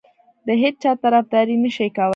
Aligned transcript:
د 0.47 0.49
هیچا 0.61 0.91
طرفداري 1.03 1.55
نه 1.63 1.69
شي 1.75 1.87
کولای. 1.97 2.09